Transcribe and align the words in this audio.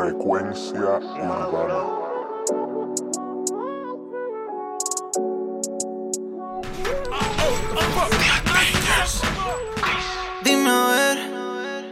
Frecuencia 0.00 0.80
urbana. 0.80 1.84
Dime 10.42 10.70
a 10.70 10.86
ver, 10.86 11.18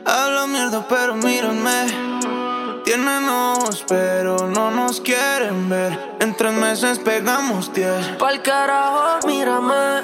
habla 0.07 0.47
mierda, 0.47 0.87
pero 0.89 1.17
mírame. 1.17 2.81
Tienen 2.87 3.29
ojos, 3.29 3.85
pero 3.87 4.39
no 4.39 4.71
nos 4.71 5.03
quieren 5.03 5.69
ver. 5.69 6.17
En 6.21 6.35
tres 6.35 6.55
meses 6.55 6.99
pegamos 7.01 7.71
diez. 7.75 8.07
Pa'l 8.19 8.41
carajo, 8.41 9.27
mírame. 9.27 10.01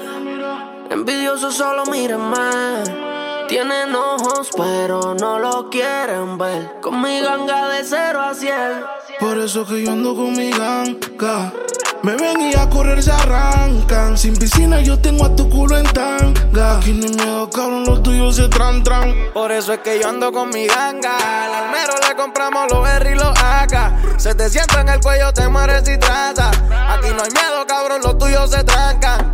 Envidioso, 0.91 1.51
solo 1.51 1.87
mírame. 1.87 3.04
Tienen 3.47 3.95
ojos, 3.95 4.49
pero 4.57 5.15
no 5.19 5.37
lo 5.37 5.69
quieren 5.69 6.37
ver. 6.37 6.79
Con 6.81 7.01
mi 7.01 7.21
ganga 7.21 7.69
de 7.69 7.83
cero 7.83 8.21
a 8.21 8.33
cien. 8.33 8.83
Por 9.19 9.37
eso 9.37 9.65
que 9.65 9.83
yo 9.83 9.91
ando 9.91 10.15
con 10.15 10.31
mi 10.31 10.49
ganga. 10.49 11.53
Me 12.01 12.15
ven 12.15 12.41
y 12.41 12.55
a 12.55 12.67
correr 12.69 13.01
se 13.03 13.11
arrancan. 13.11 14.17
Sin 14.17 14.35
piscina 14.35 14.81
yo 14.81 14.99
tengo 14.99 15.25
a 15.25 15.35
tu 15.35 15.47
culo 15.49 15.77
en 15.77 15.85
tanga. 15.85 16.77
Aquí 16.77 16.93
no 16.93 17.05
hay 17.05 17.13
miedo, 17.13 17.49
cabrón, 17.49 17.83
los 17.85 18.01
tuyos 18.01 18.35
se 18.35 18.47
tran 18.49 18.83
tran. 18.83 19.13
Por 19.33 19.51
eso 19.51 19.73
es 19.73 19.79
que 19.79 19.99
yo 19.99 20.09
ando 20.09 20.31
con 20.31 20.49
mi 20.49 20.65
ganga. 20.65 21.15
Al 21.45 21.53
almero 21.65 21.93
le 22.07 22.15
compramos 22.15 22.71
los 22.71 22.87
R 22.87 23.11
y 23.11 23.15
los 23.15 23.37
AK. 23.37 24.19
Se 24.19 24.33
te 24.33 24.49
sienta 24.49 24.81
en 24.81 24.89
el 24.89 24.99
cuello, 24.99 25.31
te 25.33 25.47
mueres 25.47 25.87
y 25.87 25.97
trata. 25.97 26.49
Aquí 26.49 27.09
no 27.15 27.23
hay 27.23 27.31
miedo, 27.31 27.65
cabrón, 27.67 28.01
los 28.03 28.17
tuyos 28.17 28.49
se 28.49 28.63
trancan. 28.63 29.33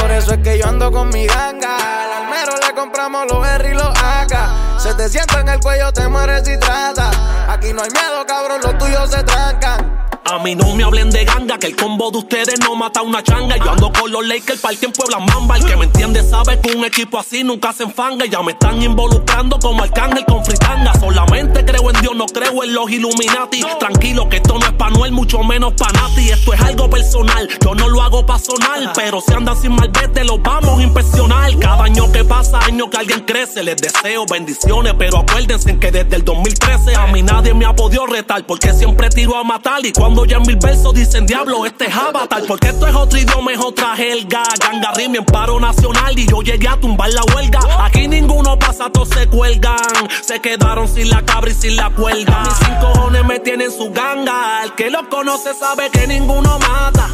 Por 0.00 0.10
eso 0.10 0.32
es 0.32 0.38
que 0.38 0.58
yo 0.58 0.66
ando 0.66 0.90
con 0.90 1.08
mi 1.10 1.26
ganga. 1.26 1.76
Al 1.76 2.12
almero 2.24 2.52
le 2.66 2.74
compramos 2.74 3.26
los 3.30 3.46
R 3.46 3.70
y 3.70 3.74
los 3.74 3.88
AK. 3.88 4.78
Se 4.78 4.94
te 4.94 5.08
sienta 5.08 5.40
en 5.40 5.48
el 5.48 5.60
cuello, 5.60 5.92
te 5.92 6.08
mueres 6.08 6.48
y 6.48 6.58
trata. 6.58 7.10
Aquí 7.48 7.72
no 7.72 7.82
hay 7.82 7.90
miedo, 7.90 8.24
cabrón, 8.26 8.60
los 8.62 8.78
tuyos 8.78 9.10
se 9.10 9.22
trancan. 9.24 10.07
A 10.30 10.38
mí 10.40 10.54
no 10.54 10.74
me 10.74 10.84
hablen 10.84 11.08
de 11.10 11.24
ganga, 11.24 11.58
que 11.58 11.68
el 11.68 11.74
combo 11.76 12.10
de 12.10 12.18
ustedes 12.18 12.60
no 12.60 12.74
mata 12.74 13.00
una 13.00 13.22
changa. 13.22 13.56
Yo 13.56 13.70
ando 13.70 13.90
con 13.90 14.12
los 14.12 14.26
Lakers, 14.26 14.60
party 14.60 14.84
en 14.84 14.92
Puebla 14.92 15.20
Mamba. 15.20 15.56
El 15.56 15.64
que 15.64 15.74
me 15.74 15.86
entiende 15.86 16.22
sabe 16.22 16.60
que 16.60 16.76
un 16.76 16.84
equipo 16.84 17.18
así 17.18 17.42
nunca 17.42 17.72
se 17.72 17.84
enfanga. 17.84 18.26
Ya 18.26 18.42
me 18.42 18.52
están 18.52 18.82
involucrando 18.82 19.58
como 19.58 19.82
Arcángel 19.82 20.26
con 20.26 20.44
fritanga. 20.44 20.92
Solamente 21.00 21.64
creo 21.64 21.88
en 21.88 22.00
Dios, 22.02 22.14
no 22.14 22.26
creo 22.26 22.62
en 22.62 22.74
los 22.74 22.90
Illuminati. 22.90 23.62
Tranquilo, 23.80 24.28
que 24.28 24.36
esto 24.36 24.58
no 24.58 24.66
es 24.66 24.72
pa' 24.72 24.90
Noel, 24.90 25.12
mucho 25.12 25.42
menos 25.42 25.72
pa' 25.72 25.90
Nati. 25.92 26.28
Esto 26.28 26.52
es 26.52 26.60
algo 26.60 26.90
personal, 26.90 27.48
yo 27.64 27.74
no 27.74 27.88
lo 27.88 28.02
hago 28.02 28.26
pa' 28.26 28.38
sonar. 28.38 28.92
Pero 28.94 29.22
si 29.22 29.32
andan 29.32 29.56
sin 29.56 29.74
malvete, 29.74 30.24
los 30.24 30.42
vamos 30.42 30.78
a 30.78 30.82
impresionar. 30.82 31.58
Cada 31.58 31.84
año 31.84 32.12
que 32.12 32.22
pasa, 32.24 32.58
año 32.66 32.90
que 32.90 32.98
alguien 32.98 33.20
crece. 33.20 33.62
Les 33.62 33.76
deseo 33.76 34.26
bendiciones, 34.30 34.92
pero 34.98 35.20
acuérdense 35.20 35.78
que 35.78 35.90
desde 35.90 36.16
el 36.16 36.24
2013 36.24 36.96
a 36.96 37.06
mí 37.06 37.22
nadie 37.22 37.54
me 37.54 37.64
ha 37.64 37.74
podido 37.74 38.04
retar. 38.04 38.44
Porque 38.44 38.74
siempre 38.74 39.08
tiro 39.08 39.34
a 39.34 39.42
matar 39.42 39.86
y 39.86 39.92
cuando 39.92 40.17
ya 40.24 40.38
en 40.38 40.42
mil 40.42 40.56
versos 40.56 40.94
dicen 40.94 41.26
diablo, 41.26 41.66
este 41.66 41.86
es 41.86 41.94
avatar. 41.94 42.42
Porque 42.46 42.68
esto 42.68 42.86
es 42.86 42.94
otro 42.94 43.18
idioma, 43.18 43.52
es 43.52 43.60
otra 43.60 43.96
jerga. 43.96 44.42
Ganga 44.60 44.92
en 44.98 45.24
paro 45.24 45.60
nacional 45.60 46.18
y 46.18 46.26
yo 46.26 46.42
llegué 46.42 46.68
a 46.68 46.78
tumbar 46.78 47.12
la 47.12 47.22
huelga. 47.34 47.60
Aquí 47.84 48.08
ninguno 48.08 48.58
pasa, 48.58 48.90
todos 48.90 49.08
se 49.08 49.26
cuelgan. 49.26 49.78
Se 50.22 50.40
quedaron 50.40 50.88
sin 50.88 51.10
la 51.10 51.24
cabra 51.24 51.50
y 51.50 51.54
sin 51.54 51.76
la 51.76 51.90
cuelga. 51.90 52.42
Mis 52.44 52.54
cinco 52.54 52.92
cojones 52.92 53.24
me 53.24 53.38
tienen 53.40 53.70
su 53.70 53.90
ganga. 53.90 54.64
El 54.64 54.74
que 54.74 54.90
los 54.90 55.06
conoce 55.08 55.54
sabe 55.54 55.90
que 55.90 56.06
ninguno 56.06 56.58
mata. 56.58 57.08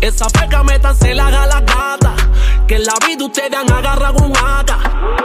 Esa 0.00 0.28
feca 0.30 0.62
se 0.94 1.14
la 1.14 1.26
haga 1.26 1.46
la 1.46 1.60
gata. 1.60 2.14
Que 2.66 2.76
en 2.76 2.84
la 2.84 2.94
vida 3.06 3.24
ustedes 3.24 3.52
han 3.54 3.72
agarrado 3.72 4.24
un 4.24 4.36
AK. 4.36 4.70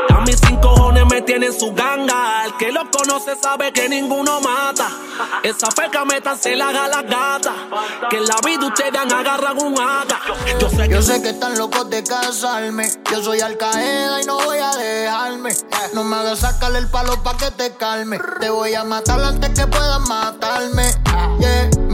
A 0.09 0.21
mis 0.21 0.39
cinco 0.39 0.73
cojones 0.73 1.05
me 1.05 1.21
tienen 1.21 1.53
su 1.57 1.73
ganga. 1.73 2.45
El 2.45 2.57
que 2.57 2.71
los 2.71 2.85
conoce 2.89 3.35
sabe 3.35 3.71
que 3.71 3.88
ninguno 3.88 4.39
mata. 4.41 4.89
Esa 5.43 5.69
feca 5.71 6.03
se 6.35 6.55
la 6.55 6.69
haga 6.69 6.88
la 6.88 7.02
gata. 7.03 7.53
Que 8.09 8.17
en 8.17 8.25
la 8.25 8.38
vida 8.45 8.65
ustedes 8.65 8.95
han 8.95 9.11
agarrado 9.11 9.61
un 9.61 9.80
AK. 9.80 10.59
Yo 10.59 10.69
sé 10.69 10.87
que, 10.87 10.95
Yo 10.95 11.02
sé 11.02 11.21
que 11.21 11.30
están 11.30 11.58
locos 11.58 11.89
de 11.89 12.03
casarme. 12.03 12.89
Yo 13.11 13.21
soy 13.21 13.42
Al 13.42 13.58
y 14.21 14.25
no 14.25 14.37
voy 14.37 14.58
a 14.58 14.71
dejarme. 14.75 15.52
No 15.93 16.03
me 16.03 16.15
hagas 16.15 16.39
sacarle 16.39 16.80
el 16.80 16.89
palo 16.89 17.21
pa' 17.21 17.37
que 17.37 17.52
te 17.52 17.75
calme. 17.75 18.19
Te 18.39 18.49
voy 18.49 18.73
a 18.73 18.83
matar 18.83 19.21
antes 19.21 19.49
que 19.52 19.67
puedas 19.67 19.99
matarme. 20.08 21.02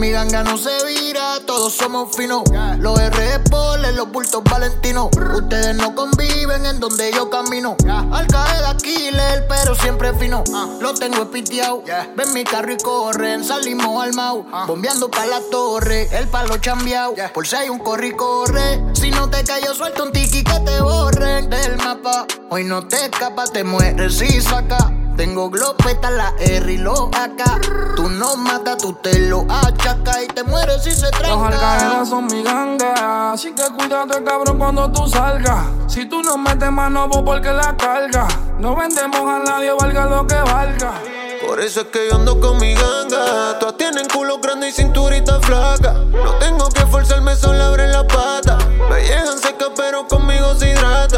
Mi 0.00 0.12
ganga 0.12 0.42
no 0.42 0.56
se 0.56 0.70
vira, 0.86 1.40
todos 1.44 1.74
somos 1.74 2.16
finos. 2.16 2.44
Los 2.78 2.98
R 2.98 3.42
los 3.94 4.10
bultos 4.10 4.42
valentinos. 4.44 5.10
Ustedes 5.34 5.76
no 5.76 5.94
conviven 5.94 6.64
en 6.64 6.80
donde 6.80 7.12
yo 7.12 7.28
camino. 7.28 7.76
Al 8.10 8.26
caer 8.28 8.76
killer, 8.78 9.46
pero 9.46 9.74
siempre 9.74 10.14
fino. 10.14 10.42
Lo 10.80 10.94
tengo 10.94 11.24
espiteado. 11.24 11.82
Ven 12.16 12.32
mi 12.32 12.44
carro 12.44 12.72
y 12.72 12.78
corren. 12.78 13.44
Salimos 13.44 14.02
al 14.02 14.14
mau. 14.14 14.46
Bombeando 14.66 15.10
pa' 15.10 15.26
la 15.26 15.40
torre. 15.50 16.08
El 16.12 16.28
palo 16.28 16.56
chambeado. 16.56 17.12
Por 17.34 17.46
si 17.46 17.56
hay 17.56 17.68
un 17.68 17.78
corre 17.78 18.16
corre. 18.16 18.82
Si 18.94 19.10
no 19.10 19.28
te 19.28 19.44
callo, 19.44 19.74
suelto 19.74 20.04
un 20.04 20.12
tiki 20.12 20.42
que 20.42 20.60
te 20.60 20.80
borren 20.80 21.50
del 21.50 21.76
mapa. 21.76 22.26
Hoy 22.48 22.64
no 22.64 22.88
te 22.88 23.04
escapas, 23.04 23.52
te 23.52 23.64
mueres 23.64 24.22
y 24.22 24.40
saca. 24.40 24.99
Tengo 25.16 25.50
glopeta, 25.50 26.10
la 26.10 26.32
R 26.38 26.72
y 26.72 26.78
lo 26.78 27.08
acá. 27.08 27.60
Tú 27.94 28.08
no 28.08 28.36
matas, 28.36 28.78
tú 28.78 28.94
te 28.94 29.18
lo 29.28 29.44
achacas 29.48 30.22
y 30.24 30.28
te 30.28 30.42
mueres 30.44 30.82
si 30.82 30.92
se 30.92 31.10
tranca. 31.10 31.28
Los 31.28 31.42
alcaedas 31.42 32.08
son 32.08 32.26
mi 32.26 32.42
ganga, 32.42 33.32
así 33.32 33.52
que 33.52 33.64
cuídate 33.76 34.24
cabrón 34.24 34.58
cuando 34.58 34.90
tú 34.90 35.06
salgas. 35.08 35.66
Si 35.88 36.06
tú 36.06 36.22
no 36.22 36.38
metes 36.38 36.70
mano, 36.70 37.08
vos 37.08 37.22
porque 37.24 37.52
la 37.52 37.76
carga. 37.76 38.26
No 38.58 38.76
vendemos 38.76 39.20
a 39.20 39.38
nadie, 39.40 39.72
valga 39.72 40.06
lo 40.06 40.26
que 40.26 40.36
valga. 40.36 40.94
Por 41.46 41.60
eso 41.60 41.80
es 41.80 41.86
que 41.88 42.08
yo 42.08 42.16
ando 42.16 42.38
con 42.38 42.58
mi 42.58 42.74
ganga. 42.74 43.58
Todas 43.58 43.76
tienen 43.76 44.06
culo 44.08 44.38
grande 44.38 44.68
y 44.68 44.72
cinturita 44.72 45.40
flaca. 45.40 45.94
No 45.94 46.34
tengo 46.38 46.68
que 46.68 46.86
forzarme, 46.86 47.34
solo 47.34 47.64
abre 47.64 47.88
la 47.88 48.06
pata. 48.06 48.58
Me 48.88 49.02
llegan 49.02 49.38
seca, 49.38 49.66
pero 49.74 50.06
conmigo 50.06 50.54
se 50.54 50.70
hidrata. 50.70 51.09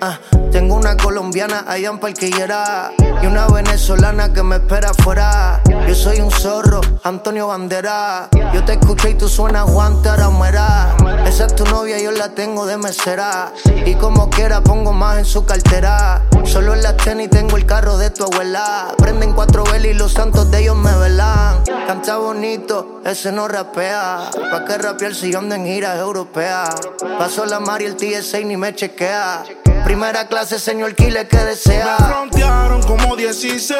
Ah, 0.00 0.18
tengo 0.50 0.74
una 0.76 0.96
colombiana 0.96 1.64
allá 1.68 1.90
en 1.90 1.98
Parquillera 1.98 2.92
y 3.22 3.26
una 3.26 3.46
venezolana 3.48 4.32
que 4.32 4.42
me 4.42 4.56
espera 4.56 4.90
afuera. 4.90 5.60
Yo 5.86 5.94
soy 5.94 6.20
un 6.20 6.30
zorro, 6.30 6.80
Antonio 7.02 7.48
Bandera. 7.48 8.28
Yo 8.54 8.64
te 8.64 8.74
escuché 8.74 9.10
y 9.10 9.14
tú 9.14 9.28
suenas 9.28 9.64
Juan 9.64 10.00
Taramera. 10.02 10.96
Esa 11.26 11.46
es 11.46 11.54
tu 11.54 11.64
novia, 11.64 11.98
yo 11.98 12.12
la 12.12 12.30
tengo 12.30 12.64
de 12.64 12.78
mesera. 12.78 13.52
Y 13.84 13.94
como 13.96 14.30
quiera 14.30 14.62
pongo 14.62 14.92
más 14.92 15.18
en 15.18 15.24
su 15.24 15.44
cartera. 15.44 16.22
Solo 16.46 16.74
en 16.74 16.82
la 16.82 16.96
tenis 16.96 17.28
tengo 17.28 17.56
el 17.56 17.66
carro 17.66 17.98
de 17.98 18.10
tu 18.10 18.24
abuela. 18.24 18.94
Prenden 18.96 19.32
cuatro 19.32 19.64
velas 19.64 19.86
y 19.90 19.94
los 19.94 20.12
santos 20.12 20.50
de 20.50 20.60
ellos 20.60 20.76
me 20.76 20.96
velan. 20.96 21.62
Canta 21.86 22.16
bonito, 22.16 23.00
ese 23.04 23.32
no 23.32 23.48
rapea. 23.48 24.30
¿Pa' 24.50 24.64
qué 24.64 24.78
rapear 24.78 25.14
si 25.14 25.32
yo 25.32 25.40
ando 25.40 25.54
en 25.54 25.66
giras 25.66 25.98
europeas? 25.98 26.70
Paso 27.18 27.44
la 27.46 27.60
Mari, 27.60 27.84
el 27.84 27.96
TSA 27.96 28.38
ni 28.40 28.56
me 28.56 28.74
chequea. 28.74 29.44
Primera 29.84 30.28
clase, 30.28 30.58
señor 30.58 30.94
Kile, 30.94 31.28
que 31.28 31.36
desea. 31.36 31.96
Me 31.98 32.06
frontearon 32.06 32.82
como 32.84 33.16
16 33.16 33.76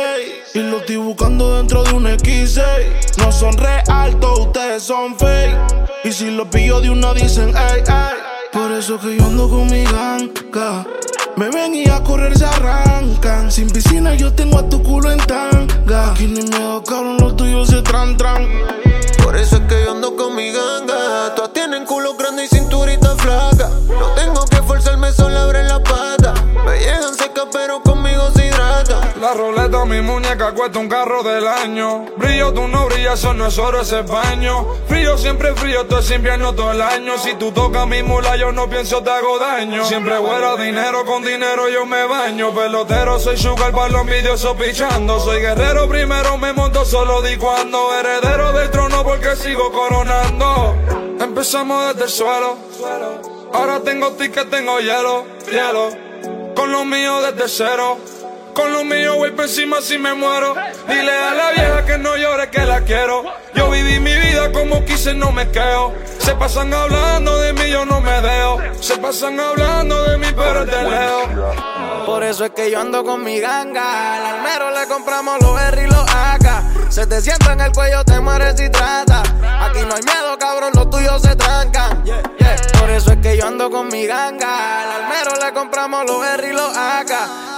y 0.54 0.58
lo 0.58 0.78
estoy 0.78 0.96
buscando 0.96 1.56
dentro 1.56 1.82
de 1.84 1.94
un 1.94 2.04
X6. 2.06 3.18
No 3.18 3.32
son 3.32 3.56
real, 3.56 4.18
todos 4.20 4.40
ustedes 4.40 4.82
son 4.82 5.18
fake. 5.18 5.56
Y 6.04 6.12
si 6.12 6.30
lo 6.30 6.48
pillo 6.50 6.80
de 6.80 6.90
uno, 6.90 7.14
dicen, 7.14 7.48
ey, 7.56 7.82
ey. 7.86 8.16
Por 8.52 8.72
eso 8.72 8.98
que 8.98 9.16
yo 9.16 9.24
ando 9.24 9.48
con 9.48 9.66
mi 9.66 9.84
ganga. 9.84 10.86
Me 11.36 11.50
ven 11.50 11.74
y 11.74 11.86
a 11.88 12.02
correr 12.02 12.36
se 12.36 12.46
arrancan. 12.46 13.52
Sin 13.52 13.68
piscina 13.68 14.14
yo 14.14 14.32
tengo 14.32 14.58
a 14.58 14.68
tu 14.68 14.82
culo 14.82 15.10
en 15.10 15.18
tanga. 15.18 16.12
Aquí 16.12 16.26
ni 16.26 16.42
miedo, 16.42 16.82
cabrón, 16.82 17.18
los 17.18 17.36
tuyos 17.36 17.68
se 17.68 17.82
tran 17.82 18.16
tran. 18.16 18.48
Por 19.22 19.36
eso 19.36 19.56
es 19.56 19.62
que 19.62 19.84
yo 19.84 19.92
ando 19.92 20.16
con 20.16 20.34
mi 20.34 20.50
ganga. 20.50 21.34
Todas 21.34 21.52
tienen 21.52 21.84
culo 21.84 22.14
grande 22.16 22.46
y 22.46 22.48
cinturita 22.48 23.14
flaca. 23.16 23.68
No 23.86 24.06
tengo 24.14 24.46
que 24.46 24.62
forzarme, 24.62 25.12
solo 25.12 25.38
abre 25.38 25.64
la 25.64 25.82
pata. 25.82 26.32
Me 26.64 26.78
llegan 26.78 27.14
seca, 27.14 27.42
pero 27.52 27.82
hidrata. 27.84 28.05
La 29.20 29.32
roleta, 29.32 29.82
mi 29.86 30.02
muñeca 30.02 30.52
cuesta 30.52 30.78
un 30.78 30.88
carro 30.88 31.22
del 31.22 31.46
año. 31.48 32.04
Brillo, 32.18 32.52
tú 32.52 32.68
no 32.68 32.84
brillas, 32.84 33.18
eso 33.18 33.32
no 33.32 33.46
es 33.46 33.56
oro, 33.58 33.80
ese 33.80 34.02
baño. 34.02 34.66
Frío, 34.88 35.16
siempre 35.16 35.54
frío, 35.54 35.86
todo 35.86 36.00
es 36.00 36.10
invierno 36.10 36.54
todo 36.54 36.72
el 36.72 36.82
año. 36.82 37.16
Si 37.16 37.34
tú 37.34 37.50
tocas 37.50 37.86
mi 37.86 38.02
mula, 38.02 38.36
yo 38.36 38.52
no 38.52 38.68
pienso 38.68 39.02
te 39.02 39.10
hago 39.10 39.38
daño. 39.38 39.86
Siempre 39.86 40.18
fuera 40.18 40.56
dinero, 40.56 41.06
con 41.06 41.24
dinero 41.24 41.66
yo 41.70 41.86
me 41.86 42.06
baño. 42.06 42.54
Pelotero, 42.54 43.18
soy 43.18 43.38
sugar 43.38 43.72
para 43.72 43.88
los 43.88 44.02
envidiosos 44.02 44.54
pichando. 44.56 45.18
Soy 45.18 45.40
guerrero, 45.40 45.88
primero 45.88 46.36
me 46.36 46.52
monto 46.52 46.84
solo 46.84 47.22
di 47.22 47.36
cuando. 47.38 47.94
Heredero 47.98 48.52
del 48.52 48.70
trono, 48.70 49.02
porque 49.02 49.34
sigo 49.34 49.72
coronando. 49.72 50.74
Empezamos 51.18 51.94
desde 51.94 52.04
el 52.04 52.10
suelo. 52.10 52.56
Ahora 53.54 53.80
tengo 53.80 54.12
ticket, 54.12 54.50
tengo 54.50 54.78
hielo, 54.78 55.24
hielo. 55.50 55.88
Con 56.54 56.70
lo 56.70 56.84
mío 56.84 57.22
desde 57.22 57.48
cero. 57.48 57.98
Con 58.56 58.72
lo 58.72 58.84
mío 58.84 59.16
voy 59.16 59.32
por 59.32 59.44
encima 59.44 59.82
si 59.82 59.98
me 59.98 60.14
muero. 60.14 60.54
Dile 60.88 61.12
a 61.12 61.34
la 61.34 61.50
vieja 61.50 61.84
que 61.84 61.98
no 61.98 62.16
llore 62.16 62.48
que 62.48 62.64
la 62.64 62.80
quiero. 62.80 63.22
Yo 63.54 63.68
viví 63.68 64.00
mi 64.00 64.14
vida 64.14 64.50
como 64.50 64.82
quise, 64.82 65.12
no 65.12 65.30
me 65.30 65.50
quedo. 65.50 65.92
Se 66.20 66.34
pasan 66.36 66.72
hablando 66.72 67.38
de 67.38 67.52
mí, 67.52 67.68
yo 67.68 67.84
no 67.84 68.00
me 68.00 68.18
dejo. 68.22 68.58
Se 68.80 68.96
pasan 68.96 69.38
hablando 69.38 70.04
de 70.04 70.16
mí, 70.16 70.28
pero 70.34 70.64
te 70.64 70.82
leo. 70.84 72.06
Por 72.06 72.24
eso 72.24 72.46
es 72.46 72.52
que 72.52 72.70
yo 72.70 72.80
ando 72.80 73.04
con 73.04 73.22
mi 73.22 73.40
ganga. 73.40 74.14
Al 74.14 74.36
almero 74.36 74.70
le 74.70 74.86
compramos 74.88 75.38
los 75.42 75.60
R 75.60 75.82
y 75.82 75.86
los 75.88 76.08
AK. 76.08 76.90
Se 76.90 77.06
te 77.06 77.20
sienta 77.20 77.52
en 77.52 77.60
el 77.60 77.72
cuello, 77.72 78.04
te 78.04 78.18
mueres 78.20 78.58
y 78.58 78.70
trata. 78.70 79.20
Aquí 79.66 79.80
no 79.86 79.94
hay 79.94 80.02
miedo, 80.02 80.38
cabrón, 80.38 80.70
los 80.74 80.88
tuyos 80.88 81.20
se 81.20 81.36
trancan. 81.36 82.02
Por 82.86 82.94
eso 82.94 83.10
es 83.10 83.16
que 83.16 83.36
yo 83.36 83.48
ando 83.48 83.68
con 83.68 83.88
mi 83.88 84.06
ganga. 84.06 84.82
Al 84.82 85.02
almero 85.02 85.44
le 85.44 85.52
compramos 85.52 86.06
los 86.06 86.24
R 86.24 86.48
y 86.48 86.52
los 86.52 86.76
AK. 86.76 87.10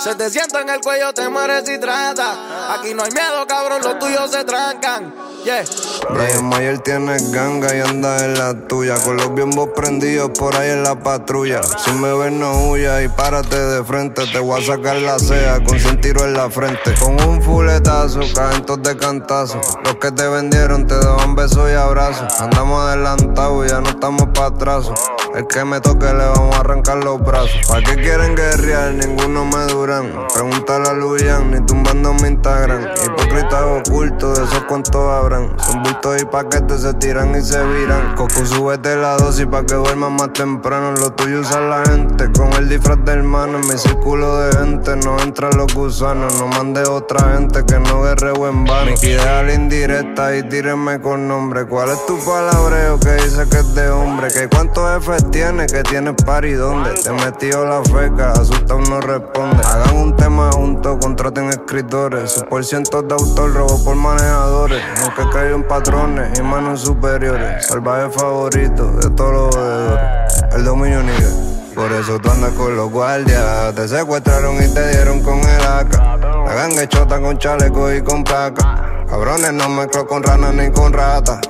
Se 0.03 0.15
te 0.15 0.31
sienta 0.31 0.63
en 0.63 0.71
el 0.71 0.81
cuello, 0.81 1.13
te 1.13 1.29
mueres 1.29 1.69
y 1.69 1.79
trata. 1.79 2.73
Aquí 2.73 2.95
no 2.95 3.03
hay 3.03 3.11
miedo, 3.11 3.47
cabrón, 3.47 3.83
los 3.83 3.99
tuyos 3.99 4.31
se 4.31 4.43
trancan. 4.45 5.13
Yeah. 5.45 5.65
Brian 6.11 6.47
Mayer 6.47 6.79
tiene 6.79 7.19
ganga 7.31 7.77
y 7.77 7.81
anda 7.81 8.25
en 8.25 8.39
la 8.39 8.55
tuya. 8.69 8.95
Con 9.05 9.19
los 9.19 9.35
biombos 9.35 9.69
prendidos 9.77 10.31
por 10.31 10.57
ahí 10.57 10.71
en 10.71 10.83
la 10.83 10.99
patrulla. 10.99 11.61
Si 11.63 11.91
me 11.93 12.11
ves, 12.15 12.33
no 12.33 12.71
huya 12.71 13.03
y 13.03 13.09
párate 13.09 13.57
de 13.57 13.85
frente. 13.85 14.27
Te 14.33 14.39
voy 14.39 14.63
a 14.63 14.65
sacar 14.65 14.97
la 14.97 15.19
cea 15.19 15.63
con 15.63 15.77
un 15.77 16.01
tiro 16.01 16.25
en 16.25 16.33
la 16.33 16.49
frente. 16.49 16.95
Con 16.99 17.23
un 17.29 17.43
fuletazo, 17.43 18.21
caen 18.35 18.65
de 18.83 18.97
cantazo. 18.97 19.61
Los 19.85 19.97
que 19.97 20.11
te 20.11 20.27
vendieron 20.27 20.87
te 20.87 20.99
daban 20.99 21.37
besos 21.37 21.71
y 21.71 21.75
abrazos. 21.75 22.41
Andamos 22.41 22.83
adelantados 22.83 23.71
ya 23.71 23.83
no 23.83 23.91
estamos 23.91 24.29
para 24.33 24.47
atrás. 24.47 24.91
El 25.38 25.46
que 25.46 25.64
me 25.64 25.81
toque 25.81 26.06
le 26.06 26.26
vamos 26.26 26.56
a 26.56 26.58
arrancar 26.58 26.96
los 26.96 27.20
brazos. 27.20 27.61
¿Para 27.69 27.81
qué 27.81 27.94
quieren 27.94 28.35
guerrear? 28.35 28.93
Ninguno 28.94 29.44
me 29.44 29.73
duran. 29.73 30.11
Pregúntale 30.35 30.88
a 30.88 30.93
Luyan, 30.94 31.52
ni 31.52 31.64
tumbando 31.64 32.12
mi 32.14 32.26
Instagram. 32.31 32.88
Hipócritas 33.06 33.62
ocultos, 33.62 34.37
de 34.37 34.44
esos 34.44 34.64
cuantos 34.64 34.96
habrán. 34.96 35.56
Son 35.61 35.81
bultos 35.85 36.20
y 36.20 36.25
paquetes, 36.25 36.82
se 36.82 36.93
tiran 36.94 37.37
y 37.37 37.40
se 37.40 37.64
viran. 37.64 38.17
Coco, 38.17 38.44
súbete 38.44 38.96
la 38.96 39.17
dosis 39.17 39.46
pa' 39.46 39.64
que 39.64 39.76
duermas 39.76 40.11
más 40.11 40.32
temprano. 40.32 40.96
Lo 40.96 41.12
tuyo 41.12 41.38
usa 41.38 41.61
la 41.61 41.84
gente, 41.84 42.32
con 42.32 42.52
el 42.55 42.69
disfraz 42.69 42.99
del 43.05 43.19
hermano. 43.19 43.61
En 43.61 43.69
mi 43.69 43.79
círculo 43.79 44.38
de 44.41 44.58
gente 44.58 44.96
no 44.96 45.20
entran 45.20 45.52
los 45.56 45.73
gusanos. 45.73 46.34
No 46.41 46.49
mande 46.49 46.82
otra 46.82 47.34
gente 47.34 47.64
que 47.64 47.79
no 47.79 48.02
guerreo 48.02 48.49
en 48.49 48.64
vano. 48.64 48.91
Mi 49.00 49.14
la 49.14 49.55
indirecta 49.55 50.34
y 50.37 50.43
tírenme 50.49 51.00
con 51.00 51.29
nombre. 51.29 51.64
¿Cuál 51.64 51.91
es 51.91 52.05
tu 52.06 52.19
palabreo 52.25 52.99
que 52.99 53.12
dice 53.23 53.49
que 53.49 53.58
es 53.58 53.75
de 53.76 53.88
hombre? 53.88 54.32
¿Que 54.32 54.49
cuántos 54.49 54.84
jefes 54.94 55.28
tiene? 55.31 55.67
¿Que 55.67 55.83
tienes 55.83 56.15
y 56.43 56.53
dónde? 56.53 56.95
Te 56.95 57.13
metió 57.13 57.65
la 57.65 57.83
feca, 57.83 58.33
asustado 58.33 58.81
no 58.81 59.01
responde. 59.01 59.63
Hagan 59.65 59.97
un 59.97 60.17
tema 60.17 60.51
juntos, 60.53 60.99
contraten 61.01 61.49
escritores. 61.49 62.33
Sus 62.33 62.43
por 62.45 62.65
cientos 62.65 63.07
de 63.09 63.15
autor, 63.15 63.55
robo 63.55 63.85
por 63.85 63.97
manejadores. 63.97 64.83
Nunca 65.01 65.31
cayó 65.31 65.55
en 65.55 65.63
patrones 65.65 66.39
y 66.39 66.43
manos 66.43 66.81
superiores. 66.83 67.67
Salvaje 67.67 68.11
favorito 68.11 68.93
de 68.93 69.11
todos 69.11 69.33
los 69.33 69.55
deudores. 69.55 70.45
El 70.53 70.65
dominio 70.65 71.03
nivel. 71.03 71.35
Por 71.75 71.93
eso 71.93 72.19
tú 72.19 72.31
andas 72.31 72.53
con 72.53 72.77
los 72.77 72.91
guardias. 72.91 73.75
Te 73.75 73.89
secuestraron 73.89 74.57
y 74.57 74.69
te 74.69 74.89
dieron 74.91 75.23
con 75.23 75.39
el 75.39 75.67
AK. 75.67 76.19
La 76.47 76.55
ganga 76.55 76.89
chota 76.89 77.21
con 77.21 77.39
chaleco 77.39 77.93
y 77.93 78.03
con 78.03 78.25
placa. 78.25 79.05
Cabrones, 79.09 79.53
no 79.53 79.69
mezclo 79.69 80.07
con 80.07 80.23
ranas 80.23 80.55
ni 80.55 80.71
con 80.71 80.93
ratas. 80.93 81.41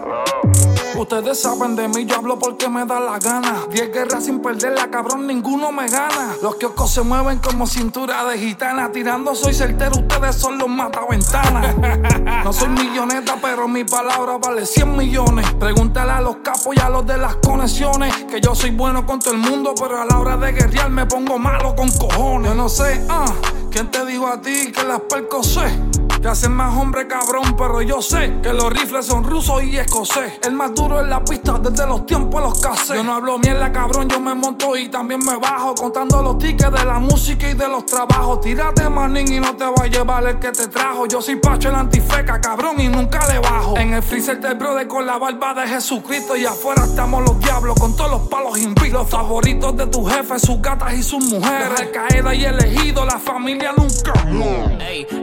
Ustedes 0.98 1.40
saben 1.40 1.76
de 1.76 1.86
mí, 1.88 2.06
yo 2.06 2.16
hablo 2.16 2.38
porque 2.38 2.68
me 2.68 2.84
da 2.84 2.98
la 2.98 3.18
gana. 3.18 3.66
Diez 3.70 3.92
guerras 3.92 4.24
sin 4.24 4.40
perderla, 4.40 4.90
cabrón, 4.90 5.28
ninguno 5.28 5.70
me 5.70 5.88
gana. 5.88 6.34
Los 6.42 6.56
kioscos 6.56 6.90
se 6.90 7.02
mueven 7.02 7.38
como 7.38 7.66
cintura 7.66 8.24
de 8.24 8.36
gitana. 8.36 8.90
Tirando 8.90 9.34
soy 9.34 9.54
certero, 9.54 9.92
ustedes 9.98 10.34
son 10.34 10.58
los 10.58 10.68
mataventanas. 10.68 11.76
No 12.44 12.52
soy 12.52 12.68
milloneta, 12.68 13.36
pero 13.40 13.68
mi 13.68 13.84
palabra 13.84 14.38
vale 14.38 14.64
100 14.64 14.96
millones. 14.96 15.46
Pregúntale 15.54 16.12
a 16.12 16.20
los 16.20 16.36
capos 16.36 16.74
y 16.76 16.80
a 16.80 16.88
los 16.88 17.06
de 17.06 17.18
las 17.18 17.36
conexiones. 17.36 18.14
Que 18.24 18.40
yo 18.40 18.54
soy 18.54 18.70
bueno 18.70 19.04
con 19.04 19.18
todo 19.18 19.32
el 19.34 19.38
mundo, 19.38 19.74
pero 19.78 20.00
a 20.00 20.04
la 20.04 20.18
hora 20.18 20.36
de 20.36 20.52
guerrear 20.52 20.90
me 20.90 21.06
pongo 21.06 21.38
malo 21.38 21.74
con 21.76 21.90
cojones. 21.90 22.50
Yo 22.50 22.54
no 22.54 22.68
sé, 22.68 23.04
ah, 23.08 23.26
¿quién 23.70 23.90
te 23.90 24.04
dijo 24.06 24.26
a 24.26 24.40
ti 24.40 24.72
que 24.72 24.82
las 24.84 25.00
percos 25.00 25.58
Que 26.20 26.26
hacen 26.26 26.52
más 26.52 26.76
hombre 26.76 27.06
cabrón, 27.06 27.54
pero 27.56 27.80
yo 27.80 28.02
sé 28.02 28.40
que 28.42 28.52
los 28.52 28.72
rifles 28.72 29.06
son 29.06 29.22
rusos 29.22 29.62
y 29.62 29.76
escocés. 29.78 30.40
El 30.44 30.52
más 30.52 30.74
duro 30.74 31.00
en 31.00 31.08
la 31.08 31.24
pista 31.24 31.58
desde 31.58 31.86
los 31.86 32.06
tiempos 32.06 32.42
los 32.42 32.60
casé. 32.60 32.96
Yo 32.96 33.04
no 33.04 33.14
hablo 33.14 33.38
mierda 33.38 33.70
cabrón, 33.70 34.08
yo 34.08 34.18
me 34.18 34.34
monto 34.34 34.76
y 34.76 34.88
también 34.88 35.20
me 35.24 35.36
bajo. 35.36 35.76
Contando 35.76 36.20
los 36.20 36.38
tickets 36.38 36.72
de 36.72 36.84
la 36.84 36.98
música 36.98 37.48
y 37.48 37.54
de 37.54 37.68
los 37.68 37.86
trabajos. 37.86 38.40
Tírate 38.40 38.88
manín 38.88 39.32
y 39.32 39.38
no 39.38 39.54
te 39.54 39.64
va 39.64 39.84
a 39.84 39.86
llevar 39.86 40.26
el 40.26 40.40
que 40.40 40.50
te 40.50 40.66
trajo. 40.66 41.06
Yo 41.06 41.22
soy 41.22 41.36
Pacho 41.36 41.68
el 41.68 41.76
antifeca, 41.76 42.40
cabrón, 42.40 42.80
y 42.80 42.88
nunca 42.88 43.24
le 43.32 43.38
bajo. 43.38 43.76
En 43.78 43.94
el 43.94 44.02
freezer 44.02 44.40
del 44.40 44.56
brother 44.56 44.88
con 44.88 45.06
la 45.06 45.18
barba 45.18 45.54
de 45.54 45.68
Jesucristo. 45.68 46.36
Y 46.36 46.44
afuera 46.44 46.84
estamos 46.84 47.22
los 47.22 47.38
diablos 47.38 47.78
con 47.78 47.94
todos 47.94 48.10
los 48.10 48.28
palos 48.28 48.58
invitos. 48.58 48.88
Los 48.92 49.08
favoritos 49.08 49.76
de 49.76 49.86
tu 49.86 50.04
jefe, 50.04 50.38
sus 50.40 50.60
gatas 50.60 50.94
y 50.94 51.02
sus 51.04 51.24
mujeres. 51.24 51.78
Recaída 51.78 52.34
y 52.34 52.44
elegido, 52.44 53.04
la 53.04 53.20
familia 53.20 53.72
nunca. 53.76 54.12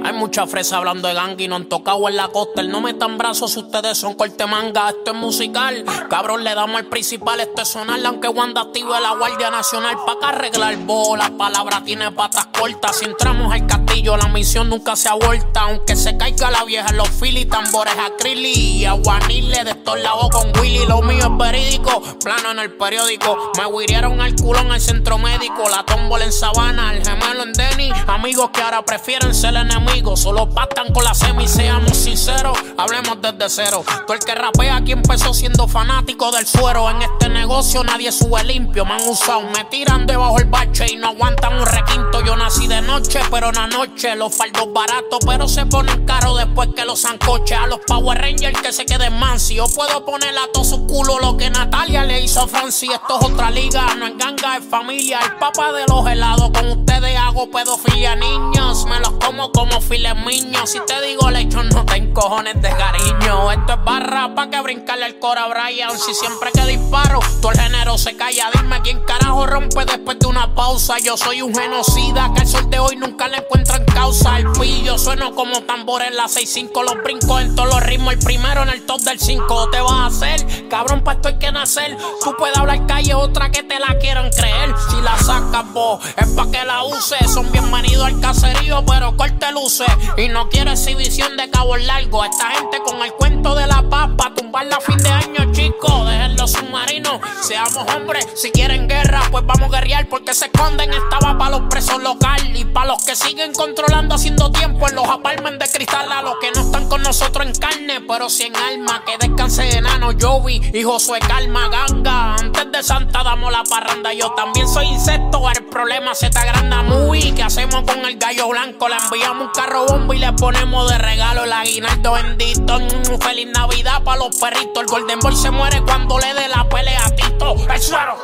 Hay 0.06 0.14
mucha 0.14 0.48
fresa 0.48 0.85
hablando 0.88 1.08
de 1.08 1.16
gang 1.16 1.40
y 1.40 1.48
no 1.48 1.56
han 1.56 1.66
tocado 1.66 2.08
en 2.08 2.16
la 2.16 2.28
costa. 2.28 2.62
El 2.62 2.70
no 2.70 2.80
metan 2.80 3.18
brazos 3.18 3.54
si 3.54 3.60
ustedes 3.60 3.98
son 3.98 4.14
corte 4.14 4.46
manga. 4.46 4.90
Esto 4.90 5.12
es 5.12 5.18
musical. 5.18 5.84
Cabrón, 6.10 6.44
le 6.44 6.54
damos 6.54 6.78
al 6.78 6.86
principal. 6.86 7.40
Esto 7.40 7.64
es 7.64 7.70
sonar. 7.70 8.00
Aunque 8.06 8.28
Wanda 8.28 8.62
active 8.62 9.00
la 9.02 9.16
Guardia 9.16 9.50
Nacional 9.50 9.98
para 10.06 10.20
que 10.20 10.26
arreglar 10.26 10.78
bola. 10.78 11.32
Palabra 11.38 11.82
tiene 11.84 12.12
patas 12.12 12.48
cortas. 12.48 12.98
Si 12.98 13.06
entramos 13.06 13.52
al 13.52 13.66
castillo, 13.66 14.16
la 14.16 14.28
misión 14.28 14.70
nunca 14.70 14.96
se 14.96 15.10
aborta. 15.10 15.62
Aunque 15.62 15.96
se 15.96 16.18
caiga 16.18 16.52
la 16.52 16.64
vieja, 16.66 16.92
los 16.92 17.10
fili, 17.10 17.46
tambores 17.46 17.96
acrylic 17.98 18.56
y 18.56 18.86
aguanile 18.86 19.64
de 19.64 19.72
estos 19.72 20.00
lados 20.00 20.30
con 20.30 20.52
Willy. 20.60 20.86
Lo 20.86 21.02
mío 21.02 21.24
es 21.24 21.38
verídico. 21.38 22.04
Plano 22.24 22.52
en 22.52 22.60
el 22.60 22.74
periódico. 22.74 23.52
Me 23.58 23.66
huirieron 23.66 24.22
al 24.22 24.36
culón 24.36 24.72
al 24.72 24.82
centro 24.82 25.18
médico. 25.18 25.68
La 25.70 25.84
tómbola 25.84 26.26
en 26.26 26.32
sabana. 26.32 26.94
El 26.94 27.04
gemelo 27.04 27.42
en 27.42 27.54
Denny. 27.54 27.92
Amigos 28.06 28.52
que 28.52 28.62
ahora 28.62 28.84
prefieren 28.84 29.34
ser 29.34 29.56
enemigos. 29.56 30.20
Solo 30.20 30.48
patan 30.76 30.94
con 30.94 31.04
la 31.04 31.14
semi, 31.14 31.48
seamos 31.48 31.96
sinceros, 31.96 32.58
hablemos 32.78 33.22
desde 33.22 33.50
cero. 33.50 33.84
Todo 34.06 34.14
el 34.14 34.20
que 34.20 34.36
rapea 34.36 34.78
aquí 34.78 34.92
empezó 34.92 35.34
siendo 35.34 35.68
fanático 35.68 36.32
del 36.32 36.46
suero. 36.46 36.90
En 36.90 37.02
este 37.02 37.30
negocio 37.30 37.84
nadie 37.84 38.12
sube 38.12 38.44
limpio, 38.44 38.86
me 38.86 38.94
han 38.94 39.08
usado, 39.08 39.42
me 39.42 39.64
tiran 39.66 40.06
debajo 40.06 40.38
el 40.40 40.46
bache 40.46 40.86
y 40.92 40.98
no 40.98 41.08
aguantan 41.08 41.60
un 41.60 41.66
requinto. 41.66 42.22
Yo 42.26 42.36
nací 42.36 42.68
de 42.68 42.82
noche, 42.82 43.22
pero 43.32 43.50
en 43.50 43.56
la 43.56 43.68
noche 43.68 44.16
los 44.16 44.36
faldos 44.36 44.72
baratos, 44.74 45.20
pero 45.26 45.48
se 45.48 45.66
ponen 45.66 46.06
caros 46.06 46.38
después 46.38 46.70
que 46.76 46.84
los 46.84 47.06
ancoches. 47.06 47.58
A 47.58 47.68
los 47.68 47.80
Power 47.88 48.20
Rangers 48.20 48.62
que 48.62 48.74
se 48.74 48.86
queden 48.86 49.18
mansi. 49.18 49.56
Yo 49.56 49.68
puedo 49.74 50.04
poner 50.04 50.38
a 50.38 50.52
todo 50.52 50.66
su 50.66 50.86
culo 50.88 51.20
lo 51.20 51.38
que 51.38 51.50
Natalia 51.50 52.04
le 52.04 52.22
hizo 52.22 52.42
a 52.42 52.48
Francis. 52.48 52.92
Esto 52.92 53.20
es 53.20 53.26
otra 53.32 53.50
liga, 53.50 53.96
no 53.96 54.08
es 54.08 54.18
ganga, 54.18 54.58
es 54.58 54.66
familia. 54.66 55.20
El 55.24 55.38
papá 55.38 55.72
de 55.72 55.86
los 55.88 56.06
helados, 56.06 56.52
con 56.52 56.68
ustedes 56.68 57.18
hago 57.18 57.50
pedofilia. 57.50 58.16
Niños, 58.16 58.86
me 58.86 59.00
los 59.00 59.12
como 59.12 59.52
como 59.52 59.80
files 59.80 60.16
Si 60.66 60.80
te 60.80 61.00
digo 61.02 61.30
lecho, 61.30 61.62
no 61.62 61.86
te 61.86 62.12
cojones 62.12 62.60
de 62.60 62.70
cariño. 62.70 63.52
Esto 63.52 63.74
es 63.74 63.84
barra 63.84 64.34
pa' 64.34 64.50
que 64.50 64.62
brincarle 64.62 65.06
el 65.06 65.20
cora 65.20 65.44
a 65.44 65.48
Brian. 65.48 65.92
Si 66.00 66.14
siempre 66.16 66.50
que 66.52 66.66
disparo, 66.66 67.20
todo 67.40 67.52
el 67.52 67.60
género 67.60 68.00
se 68.00 68.16
calla. 68.16 68.50
Dime 68.52 68.82
quién 68.82 69.00
carajo 69.02 69.46
rompe 69.46 69.86
después 69.86 70.18
de 70.18 70.26
una 70.26 70.56
pausa. 70.56 70.98
Yo 70.98 71.18
soy 71.18 71.44
un 71.44 71.54
genocida 71.54 72.32
que 72.34 72.42
al 72.42 72.48
sol 72.48 72.68
de 72.70 72.80
hoy 72.80 72.96
nunca 72.96 73.28
le 73.28 73.38
encuentran 73.38 73.86
causa. 73.86 74.40
El 74.40 74.52
pillo 74.54 74.98
sueno 74.98 75.36
como 75.36 75.62
tambor 75.64 76.02
en 76.02 76.16
la 76.16 76.24
6-5. 76.24 76.84
Los 76.84 77.04
brincos 77.04 77.42
en 77.42 77.56
todos 77.56 77.70
los 77.70 77.84
ritmos. 77.84 78.14
El 78.14 78.20
primero 78.20 78.64
en 78.64 78.70
el 78.70 78.86
top 78.88 79.02
del 79.02 79.20
5. 79.20 79.70
Te 79.70 79.82
vas 79.82 79.92
a 79.92 80.06
hacer, 80.08 80.65
cabrón, 80.76 81.02
pa' 81.06 81.14
esto 81.14 81.30
hay 81.30 81.36
que 81.36 81.52
nacer. 81.54 81.98
Tú 82.22 82.36
puedes 82.38 82.58
hablar 82.58 82.86
calle, 82.86 83.14
otra 83.14 83.50
que 83.50 83.64
te 83.64 83.80
la 83.80 83.98
quieran 83.98 84.30
creer. 84.30 84.76
Si 84.90 85.00
la 85.02 85.18
sacas 85.18 85.72
vos, 85.72 86.04
es 86.18 86.28
pa' 86.32 86.52
que 86.52 86.66
la 86.66 86.84
uses. 86.84 87.32
Son 87.34 87.50
bienvenidos 87.50 88.06
al 88.06 88.20
caserío, 88.20 88.84
pero 88.86 89.16
corte 89.16 89.54
luces. 89.54 89.88
Y 90.18 90.28
no 90.28 90.50
quiero 90.50 90.72
exhibición 90.72 91.38
de 91.38 91.50
cabo 91.50 91.78
largo. 91.78 92.26
Esta 92.26 92.50
gente 92.50 92.80
con 92.84 93.02
el 93.02 93.14
cuento 93.14 93.56
de 93.56 93.68
la 93.68 93.84
papa, 93.90 94.34
tumbar 94.36 94.66
la 94.66 94.82
fin 94.82 94.98
de 94.98 95.10
año, 95.10 95.54
chicos. 95.54 96.10
Dejen 96.10 96.36
los 96.36 96.52
submarinos, 96.52 97.22
seamos 97.42 97.86
hombres. 97.96 98.28
Si 98.36 98.52
quieren 98.52 98.90
guerra, 98.90 99.22
pues 99.32 99.46
vamos 99.46 99.70
a 99.70 99.78
guerrear 99.78 100.10
porque 100.10 100.34
se 100.34 100.48
esconden. 100.48 100.92
Estaba 100.92 101.38
para 101.38 101.52
los 101.52 101.70
presos 101.70 102.04
locales 102.04 102.52
y 102.54 102.66
para 102.66 102.88
los 102.88 103.06
que 103.06 103.16
siguen 103.16 103.54
controlando, 103.54 104.16
haciendo 104.16 104.52
tiempo 104.52 104.90
en 104.90 104.96
los 104.96 105.08
apartments 105.08 105.60
de 105.60 105.78
cristal. 105.78 106.12
A 106.12 106.22
los 106.22 106.36
que 106.40 106.52
no 106.52 106.60
están 106.60 106.90
con 106.90 107.02
nosotros 107.02 107.46
en 107.46 107.54
carne, 107.56 108.02
pero 108.02 108.30
si 108.30 108.44
en 108.44 108.56
alma. 108.58 109.04
Que 109.06 109.18
descanse 109.26 109.78
enano, 109.78 110.12
Jovi 110.20 110.65
y 110.74 110.84
Josué 110.84 111.20
Calma, 111.20 111.70
ganga. 111.70 112.36
Antes 112.36 112.72
de 112.72 112.84
Santa 112.84 113.24
damos 113.24 113.52
la 113.52 113.64
parranda. 113.64 114.14
Yo 114.14 114.32
también 114.32 114.68
soy 114.68 114.88
insecto, 114.88 115.42
el 115.50 115.66
problema 115.66 116.16
se 116.16 116.30
te 116.30 116.40
agranda 116.40 116.84
muy. 116.84 117.32
¿Qué 117.32 117.44
hacemos 117.44 117.84
con 117.84 118.06
el 118.06 118.18
gallo 118.18 118.50
blanco? 118.50 118.88
Le 118.88 118.96
enviamos 118.96 119.48
un 119.48 119.54
carro 119.54 119.86
bombo 119.86 120.14
y 120.14 120.20
le 120.20 120.32
ponemos 120.34 120.90
de 120.90 120.98
regalo 120.98 121.44
el 121.44 121.54
aguinaldo 121.54 122.14
bendito. 122.14 122.80
Feliz 123.20 123.48
Navidad 123.54 124.04
para 124.04 124.18
los 124.18 124.36
perritos. 124.38 124.84
El 124.84 124.88
Golden 124.88 125.20
Boy 125.20 125.36
se 125.36 125.52
muere 125.52 125.82
cuando 125.82 126.20
le 126.20 126.34
dé 126.34 126.48
la 126.48 126.68
pelea 126.68 127.06
a 127.06 127.16
Tito. 127.16 127.56
El 127.70 127.82
suero. 127.82 128.18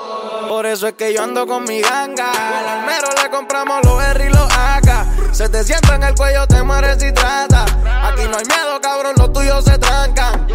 Por 0.48 0.66
eso 0.66 0.88
es 0.88 0.94
que 0.94 1.14
yo 1.14 1.24
ando 1.24 1.48
con 1.48 1.64
mi 1.64 1.82
ganga. 1.82 2.32
Al 2.32 2.80
almero 2.80 3.08
le 3.22 3.30
compramos 3.30 3.80
los 3.84 4.04
R 4.04 4.26
y 4.26 4.30
los 4.30 4.52
AK. 4.52 5.34
Se 5.34 5.48
te 5.48 5.64
sienta 5.64 5.96
en 5.96 6.04
el 6.04 6.14
cuello, 6.14 6.46
te 6.46 6.62
mueres 6.62 7.02
y 7.02 7.14
trata. 7.14 7.64
Aquí 8.04 8.24
no 8.30 8.38
hay 8.38 8.46
miedo, 8.46 8.82
cabrón, 8.82 9.16
los 9.18 9.32
tuyos 9.32 9.64
se 9.64 9.78
trancan. 9.78 10.48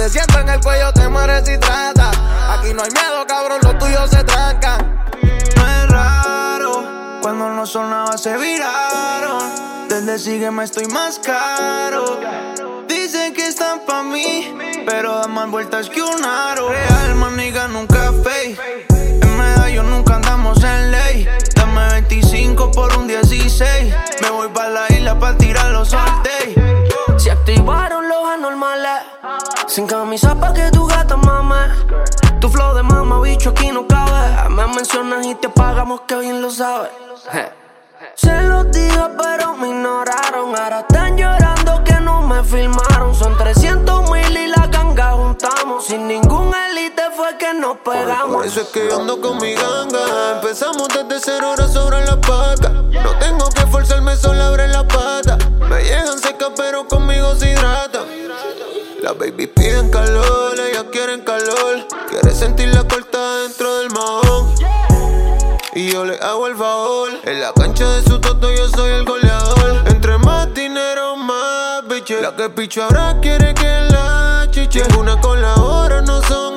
Te 0.00 0.08
sienta 0.08 0.40
en 0.40 0.48
el 0.48 0.60
cuello, 0.60 0.90
te 0.94 1.06
mueres 1.10 1.46
y 1.46 1.58
trata. 1.58 2.10
Aquí 2.54 2.72
no 2.72 2.82
hay 2.82 2.90
miedo, 2.90 3.26
cabrón, 3.28 3.60
los 3.62 3.78
tuyos 3.78 4.08
se 4.08 4.24
trancan 4.24 4.98
Cuando 7.20 7.50
no 7.50 7.66
sonaba 7.66 8.16
se 8.16 8.34
viraron. 8.38 9.42
Desde 9.90 10.18
sígueme 10.18 10.64
estoy 10.64 10.86
más 10.86 11.18
caro. 11.18 12.18
Dicen 12.88 13.34
que 13.34 13.46
están 13.46 13.80
pa' 13.80 14.02
mí, 14.02 14.56
pero 14.86 15.16
dan 15.16 15.32
más 15.32 15.50
vueltas 15.50 15.90
que 15.90 16.00
un 16.00 16.24
aro. 16.24 16.70
Real, 16.70 17.14
maniga, 17.16 17.68
nunca 17.68 18.10
fake. 18.24 18.86
En 19.22 19.36
medallo 19.36 19.82
nunca 19.82 20.14
andamos 20.14 20.64
en 20.64 20.92
ley. 20.92 21.28
Dame 21.54 21.90
25 21.90 22.70
por 22.70 22.96
un 22.96 23.06
16. 23.06 23.29
Sin 29.70 29.86
camisa 29.86 30.34
pa' 30.34 30.52
que 30.52 30.68
tu 30.72 30.84
gata 30.84 31.16
mame. 31.16 31.54
Tu 32.40 32.48
flow 32.48 32.74
de 32.74 32.82
mama, 32.82 33.20
bicho, 33.20 33.50
aquí 33.50 33.70
no 33.70 33.86
cabe. 33.86 34.48
Me 34.48 34.66
mencionas 34.66 35.24
y 35.24 35.36
te 35.36 35.48
pagamos 35.48 36.00
que 36.08 36.16
bien 36.16 36.42
lo 36.42 36.50
sabes. 36.50 36.90
Se 38.16 38.42
los 38.48 38.68
dije, 38.72 39.00
pero 39.16 39.54
me 39.54 39.68
ignoraron. 39.68 40.56
Ahora 40.56 40.80
están 40.80 41.16
llorando 41.16 41.84
que 41.84 42.00
no 42.00 42.20
me 42.22 42.42
filmaron. 42.42 43.14
Son 43.14 43.38
300 43.38 44.10
mil 44.10 44.36
y 44.36 44.48
la 44.48 44.66
ganga 44.66 45.12
juntamos. 45.12 45.86
Sin 45.86 46.08
ningún 46.08 46.52
elite 46.52 47.02
fue 47.14 47.38
que 47.38 47.54
nos 47.54 47.76
pegamos. 47.78 48.38
Por 48.38 48.46
eso 48.46 48.62
es 48.62 48.68
que 48.70 48.88
yo 48.88 48.96
ando 48.96 49.20
con 49.20 49.38
mi 49.38 49.54
ganga. 49.54 50.32
Empezamos 50.34 50.88
desde 50.88 51.20
cero 51.20 51.52
horas 51.52 51.72
sobre 51.72 52.04
la 52.06 52.20
paca. 52.20 52.70
No 52.70 53.16
tengo 53.20 53.48
que 53.50 53.64
forzarme, 53.66 54.16
solo 54.16 54.42
abre 54.42 54.66
la 54.66 54.82
pata. 54.88 55.38
Me 55.68 55.84
llegan 55.84 56.18
secas, 56.18 56.50
pero 56.56 56.88
conmigo 56.88 57.36
se 57.36 57.52
hidratan. 57.52 58.20
Las 59.02 59.16
baby 59.16 59.46
picho 72.60 72.82
ahora 72.82 73.16
quiere 73.22 73.54
que 73.54 73.88
la 73.90 74.46
chiche. 74.50 74.82
Una 74.98 75.18
con 75.18 75.40
la 75.40 75.54
hora 75.54 76.02
no 76.02 76.20
son 76.20 76.52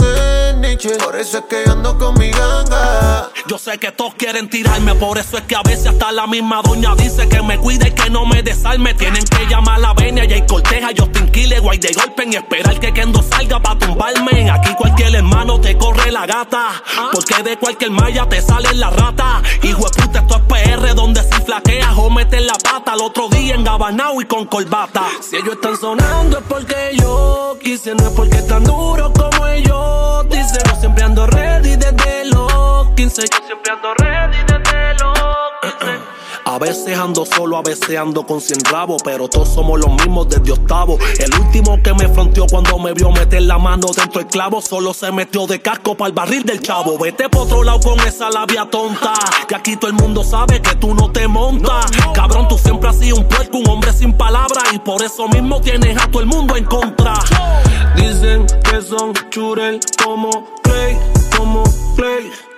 niche. 0.60 0.98
Por 0.98 1.15
eso 1.15 1.38
es 1.38 1.45
que 1.45 1.63
ando 1.69 1.98
con 1.98 2.13
mi 2.19 2.29
ganga. 2.29 3.32
Yo 3.47 3.57
sé 3.57 3.77
que 3.77 3.91
todos 3.91 4.15
quieren 4.15 4.50
tirarme, 4.50 4.95
por 4.95 5.17
eso 5.17 5.38
es 5.38 5.43
que 5.43 5.55
a 5.55 5.62
veces 5.63 5.88
hasta 5.88 6.13
la 6.13 6.27
misma 6.27 6.62
doña 6.62 6.95
dice 6.95 7.27
que 7.27 7.41
me 7.41 7.57
cuide 7.57 7.89
y 7.89 7.91
que 7.91 8.09
no 8.09 8.25
me 8.25 8.41
desarme. 8.41 8.93
Tienen 8.93 9.25
que 9.25 9.45
llamar 9.47 9.75
a 9.75 9.79
la 9.79 9.93
venia 9.93 10.23
y 10.23 10.45
Corteja, 10.45 10.89
Justin 10.97 11.29
Kille, 11.29 11.59
guay 11.59 11.77
de 11.77 11.91
golpe 11.91 12.23
y 12.31 12.35
esperar 12.35 12.79
que 12.79 12.93
Kendo 12.93 13.21
salga 13.21 13.59
pa' 13.59 13.77
tumbarme. 13.77 14.50
Aquí 14.50 14.73
cualquier 14.75 15.15
hermano 15.15 15.59
te 15.59 15.77
corre 15.77 16.09
la 16.09 16.25
gata, 16.25 16.69
porque 17.12 17.43
de 17.43 17.57
cualquier 17.57 17.91
malla 17.91 18.27
te 18.29 18.41
sale 18.41 18.73
la 18.75 18.89
rata. 18.89 19.41
Hijo 19.62 19.89
de 19.89 20.01
puta, 20.01 20.19
esto 20.19 20.35
es 20.38 20.41
PR, 20.43 20.95
donde 20.95 21.21
si 21.23 21.41
flaqueas 21.41 21.93
o 21.97 22.09
metes 22.09 22.41
la 22.41 22.53
pata. 22.53 22.93
Al 22.93 23.01
otro 23.01 23.27
día 23.27 23.55
en 23.55 23.65
Gabanao 23.65 24.21
y 24.21 24.25
con 24.25 24.45
corbata. 24.45 25.03
Si 25.21 25.35
ellos 25.35 25.55
están 25.55 25.77
sonando 25.77 26.38
es 26.38 26.45
porque 26.47 26.75
yo 26.97 27.57
quise, 27.62 27.93
no 27.93 28.07
es 28.07 28.13
porque 28.13 28.38
están 28.38 28.63
duros 28.63 29.12
como 29.17 29.47
ellos. 29.47 30.29
Dicen, 30.29 30.62
yo 30.65 30.79
siempre 30.79 31.03
ando 31.03 31.27
ready 31.27 31.75
desde 31.75 32.25
los 32.25 32.89
15. 32.95 33.32
Siempre 33.45 33.71
ando 33.71 33.93
ready 33.95 34.37
desde 34.47 34.93
los 35.03 35.19
15. 35.79 36.13
A 36.45 36.59
veces 36.59 36.97
ando 36.97 37.25
solo, 37.25 37.57
a 37.57 37.61
veces 37.61 37.97
ando 37.97 38.25
con 38.25 38.41
cien 38.41 38.59
rabos, 38.69 39.01
pero 39.03 39.29
todos 39.29 39.47
somos 39.53 39.79
los 39.79 39.89
mismos 39.93 40.27
desde 40.27 40.51
octavo. 40.51 40.99
El 41.17 41.33
último 41.39 41.81
que 41.81 41.93
me 41.93 42.09
fronteó 42.09 42.45
cuando 42.47 42.77
me 42.79 42.93
vio 42.93 43.11
meter 43.11 43.43
la 43.43 43.57
mano 43.57 43.87
dentro 43.95 44.19
del 44.19 44.29
clavo, 44.29 44.61
solo 44.61 44.93
se 44.93 45.09
metió 45.11 45.47
de 45.47 45.61
casco 45.61 45.95
para 45.95 46.09
el 46.09 46.13
barril 46.13 46.43
del 46.43 46.61
chavo. 46.61 46.97
Vete 46.97 47.29
por 47.29 47.43
otro 47.43 47.63
lado 47.63 47.79
con 47.79 47.99
esa 48.01 48.29
labia 48.29 48.65
tonta, 48.69 49.13
que 49.47 49.55
aquí 49.55 49.77
todo 49.77 49.89
el 49.89 49.95
mundo 49.95 50.21
sabe 50.23 50.61
que 50.61 50.75
tú 50.75 50.93
no 50.93 51.11
te 51.11 51.29
montas. 51.29 51.85
Cabrón, 52.13 52.47
tú 52.49 52.57
siempre 52.57 52.89
has 52.89 52.99
sido 52.99 53.15
un 53.15 53.27
puerco, 53.27 53.59
un 53.59 53.69
hombre 53.69 53.93
sin 53.93 54.11
palabras, 54.11 54.65
y 54.73 54.79
por 54.79 55.01
eso 55.01 55.29
mismo 55.29 55.61
tienes 55.61 55.97
a 55.97 56.07
todo 56.11 56.21
el 56.21 56.27
mundo 56.27 56.57
en 56.57 56.65
contra. 56.65 57.13
Dicen 57.95 58.45
que 58.69 58.81
son 58.81 59.13
churel 59.29 59.79
como 60.03 60.29
Clay, 60.61 60.97
como 61.37 61.63
Clay. 61.95 62.52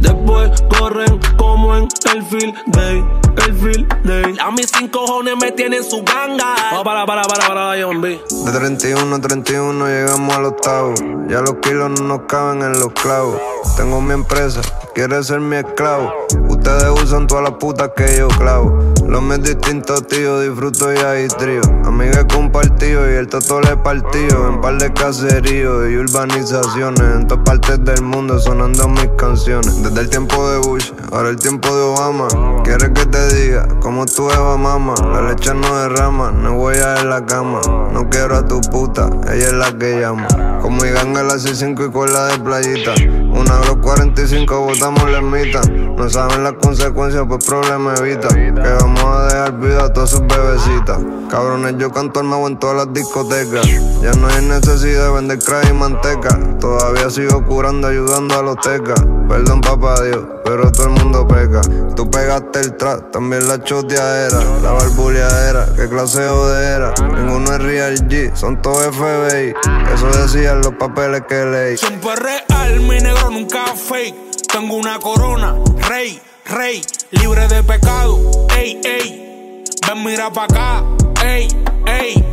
Después 0.00 0.62
corren 0.68 1.20
como 1.36 1.76
en 1.76 1.88
el 2.12 2.22
field 2.24 2.54
day, 2.66 3.04
el 3.46 3.54
field 3.54 3.88
day. 4.04 4.36
A 4.40 4.50
mis 4.50 4.70
cinco 4.70 5.00
cojones 5.00 5.36
me 5.40 5.52
tienen 5.52 5.84
su 5.84 6.02
ganga. 6.02 6.54
Oh, 6.72 6.84
para, 6.84 7.04
para, 7.06 7.22
para, 7.22 7.46
para, 7.46 7.82
John 7.82 8.00
B. 8.00 8.20
De 8.44 8.52
31 8.52 9.14
a 9.14 9.20
31 9.20 9.86
llegamos 9.86 10.34
al 10.34 10.44
octavo. 10.46 10.94
Ya 11.28 11.40
los 11.40 11.56
kilos 11.62 12.00
no 12.00 12.06
nos 12.06 12.26
caben 12.26 12.62
en 12.62 12.78
los 12.80 12.92
clavos. 12.92 13.40
Tengo 13.76 14.00
mi 14.00 14.14
empresa, 14.14 14.60
quiere 14.98 15.22
ser 15.22 15.38
mi 15.38 15.54
esclavo. 15.54 16.12
Ustedes 16.48 16.90
usan 17.00 17.28
todas 17.28 17.44
las 17.44 17.52
putas 17.52 17.90
que 17.96 18.18
yo 18.18 18.26
clavo. 18.26 18.76
Los 19.06 19.22
mis 19.22 19.40
distintos 19.44 20.04
tíos, 20.08 20.42
disfruto 20.42 20.92
y 20.92 20.96
hay 20.96 21.28
trío. 21.28 21.60
Amiga 21.84 22.26
compartido 22.26 23.08
y 23.08 23.14
el 23.14 23.28
toto 23.28 23.60
le 23.60 23.76
partido. 23.76 24.48
En 24.48 24.60
par 24.60 24.76
de 24.76 24.92
caseríos 24.92 25.88
y 25.88 25.96
urbanizaciones. 25.96 27.00
En 27.00 27.28
todas 27.28 27.44
partes 27.44 27.84
del 27.84 28.02
mundo 28.02 28.40
sonando 28.40 28.88
mis 28.88 29.08
canciones. 29.16 29.80
Desde 29.84 30.00
el 30.00 30.10
tiempo 30.10 30.50
de 30.50 30.58
Bush, 30.58 30.90
ahora 31.12 31.28
el 31.28 31.36
tiempo 31.36 31.68
de 31.68 31.82
Obama. 31.82 32.26
Quieres 32.64 32.88
que 32.88 33.06
te 33.06 33.34
diga 33.34 33.68
cómo 33.80 34.04
tú 34.04 34.28
Eva 34.28 34.56
mama. 34.56 34.94
La 35.12 35.22
leche 35.22 35.54
no 35.54 35.78
derrama, 35.78 36.32
no 36.32 36.54
voy 36.54 36.74
a 36.74 37.00
en 37.00 37.08
la 37.08 37.24
cama. 37.24 37.60
No 37.92 38.10
quiero 38.10 38.36
a 38.36 38.48
tu 38.48 38.60
puta, 38.62 39.08
ella 39.32 39.46
es 39.46 39.52
la 39.52 39.78
que 39.78 40.00
llama. 40.00 40.26
Con 40.60 40.74
mi 40.74 40.90
ganga 40.90 41.22
la 41.22 41.34
C5 41.34 41.88
y 41.88 41.92
con 41.92 42.12
la 42.12 42.26
de 42.26 42.38
playita. 42.40 42.94
Una 43.32 43.60
los 43.60 43.76
45 43.76 44.66
No 44.90 46.08
saben 46.08 46.44
las 46.44 46.54
consecuencias, 46.54 47.24
pues 47.28 47.44
problema 47.44 47.94
evita. 47.96 48.28
Que 48.28 48.52
vamos 48.80 49.04
a 49.04 49.24
dejar 49.24 49.58
vida 49.58 49.84
a 49.84 49.92
todas 49.92 50.10
sus 50.10 50.20
bebecitas. 50.20 50.98
Cabrones, 51.28 51.74
yo 51.78 51.92
canto 51.92 52.22
nuevo 52.22 52.46
en 52.46 52.58
todas 52.58 52.76
las 52.76 52.94
discotecas. 52.94 53.66
Ya 54.00 54.12
no 54.12 54.28
hay 54.28 54.44
necesidad 54.46 55.06
de 55.06 55.10
vender 55.10 55.38
crack 55.40 55.68
y 55.68 55.72
manteca. 55.74 56.38
Todavía 56.60 57.10
sigo 57.10 57.44
curando, 57.44 57.88
ayudando 57.88 58.38
a 58.38 58.42
los 58.42 58.56
tecas. 58.60 59.04
Perdón, 59.28 59.60
papá 59.60 60.00
Dios, 60.02 60.24
pero 60.44 60.72
todo 60.72 60.86
el 60.86 60.92
mundo 60.92 61.28
peca. 61.28 61.60
Tú 61.94 62.10
pegaste 62.10 62.60
el 62.60 62.76
trap, 62.76 63.10
también 63.10 63.46
la 63.46 63.62
choteadera, 63.62 64.38
la 64.62 64.72
barbuleadera, 64.72 65.66
qué 65.76 65.88
clase 65.88 66.22
de 66.22 66.28
jodera. 66.28 66.94
Ninguno 67.14 67.52
es 67.52 67.62
real 67.62 68.08
G, 68.08 68.34
son 68.34 68.62
todos 68.62 68.96
FBI. 68.96 69.52
Eso 69.92 70.06
decían 70.22 70.60
los 70.62 70.74
papeles 70.74 71.22
que 71.28 71.44
leí. 71.44 71.76
Siempre 71.76 72.16
real, 72.16 72.80
mi 72.80 73.00
negro 73.00 73.30
nunca 73.30 73.64
fake. 73.74 74.27
Tengo 74.52 74.76
una 74.76 74.98
corona, 74.98 75.54
rey, 75.88 76.20
rey, 76.46 76.82
libre 77.10 77.46
de 77.48 77.62
pecado. 77.62 78.18
Ey, 78.56 78.80
ey, 78.82 79.64
ven 79.86 80.04
mira 80.04 80.30
pa' 80.32 80.44
acá. 80.44 80.84
Ey, 81.24 81.48
ey. 81.86 82.24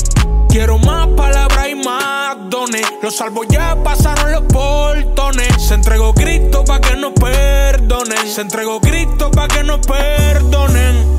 Quiero 0.49 0.77
más 0.79 1.07
palabras 1.09 1.67
y 1.69 1.75
más 1.75 2.37
dones. 2.49 2.85
Los 3.01 3.17
salvos 3.17 3.45
ya 3.49 3.75
pasaron 3.83 4.31
los 4.31 4.43
portones. 4.43 5.61
Se 5.61 5.73
entregó 5.73 6.13
Cristo 6.13 6.63
pa' 6.63 6.79
que 6.79 6.95
nos 6.95 7.11
perdonen. 7.13 8.27
Se 8.27 8.41
entregó 8.41 8.79
Cristo 8.79 9.29
pa' 9.31 9.47
que 9.47 9.63
nos 9.63 9.85
perdonen. 9.85 11.14